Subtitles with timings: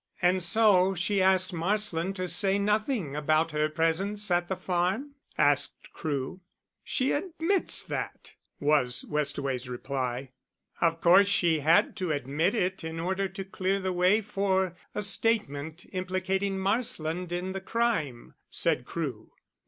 [0.19, 5.93] "And so she asked Marsland to say nothing about her presence at the farm?" asked
[5.93, 6.41] Crewe.
[6.83, 10.31] "She admits that," was Westaway's reply.
[10.81, 15.03] "Of course she had to admit it in order to clear the way for a
[15.03, 19.31] statement implicating Marsland in the crime," said Crewe.